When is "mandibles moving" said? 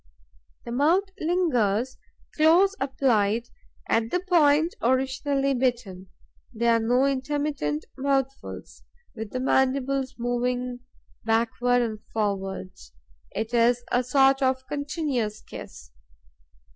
9.39-10.79